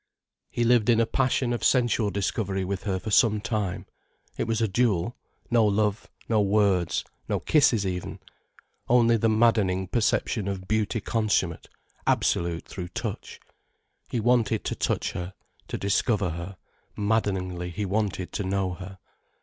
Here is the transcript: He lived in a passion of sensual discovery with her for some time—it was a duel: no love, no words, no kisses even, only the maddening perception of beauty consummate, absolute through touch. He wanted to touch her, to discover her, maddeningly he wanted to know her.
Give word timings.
He 0.49 0.63
lived 0.63 0.89
in 0.89 0.99
a 0.99 1.05
passion 1.05 1.53
of 1.53 1.63
sensual 1.63 2.09
discovery 2.09 2.65
with 2.65 2.85
her 2.85 2.97
for 2.97 3.11
some 3.11 3.39
time—it 3.39 4.45
was 4.47 4.59
a 4.59 4.67
duel: 4.67 5.15
no 5.51 5.63
love, 5.63 6.09
no 6.27 6.41
words, 6.41 7.03
no 7.29 7.39
kisses 7.39 7.85
even, 7.85 8.17
only 8.89 9.15
the 9.15 9.29
maddening 9.29 9.87
perception 9.87 10.47
of 10.47 10.67
beauty 10.67 11.01
consummate, 11.01 11.69
absolute 12.07 12.65
through 12.67 12.87
touch. 12.87 13.39
He 14.09 14.19
wanted 14.19 14.63
to 14.63 14.73
touch 14.75 15.11
her, 15.11 15.35
to 15.67 15.77
discover 15.77 16.31
her, 16.31 16.57
maddeningly 16.97 17.69
he 17.69 17.85
wanted 17.85 18.31
to 18.33 18.43
know 18.43 18.73
her. 18.73 18.97